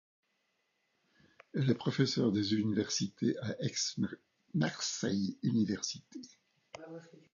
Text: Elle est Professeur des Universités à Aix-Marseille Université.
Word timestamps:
Elle 1.53 1.69
est 1.69 1.75
Professeur 1.75 2.31
des 2.31 2.55
Universités 2.55 3.37
à 3.43 3.55
Aix-Marseille 3.63 5.37
Université. 5.43 6.21